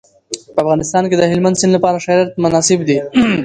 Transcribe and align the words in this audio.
په 0.53 0.59
افغانستان 0.63 1.03
کې 1.09 1.15
د 1.17 1.23
هلمند 1.31 1.59
سیند 1.59 1.73
لپاره 1.75 2.03
شرایط 2.05 2.31
مناسب 2.43 2.79
دي. 2.87 2.97